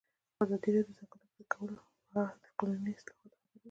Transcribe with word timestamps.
ازادي 0.43 0.69
راډیو 0.75 0.87
د 0.87 0.89
د 0.89 0.97
ځنګلونو 0.97 1.31
پرېکول 1.33 1.71
په 2.11 2.17
اړه 2.23 2.33
د 2.43 2.45
قانوني 2.57 2.91
اصلاحاتو 2.97 3.37
خبر 3.37 3.37
ورکړی. 3.39 3.59